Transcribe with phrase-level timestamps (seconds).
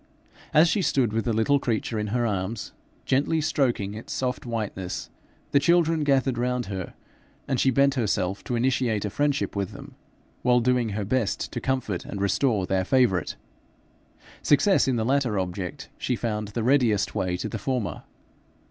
[0.51, 2.71] As she stood with the little creature in her arms,
[3.05, 5.11] gently stroking its soft whiteness,
[5.51, 6.95] the children gathered round her,
[7.47, 9.93] and she bent herself to initiate a friendship with them,
[10.41, 13.35] while doing her best to comfort and restore their favourite.
[14.41, 18.01] Success in the latter object she found the readiest way to the former.